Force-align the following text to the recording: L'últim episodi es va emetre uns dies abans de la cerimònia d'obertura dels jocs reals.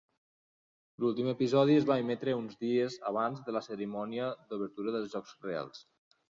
L'últim 1.03 1.27
episodi 1.33 1.75
es 1.81 1.85
va 1.89 1.97
emetre 2.03 2.33
uns 2.37 2.55
dies 2.65 2.97
abans 3.11 3.45
de 3.51 3.55
la 3.57 3.61
cerimònia 3.67 4.31
d'obertura 4.49 4.97
dels 4.97 5.15
jocs 5.15 5.37
reals. 5.47 5.85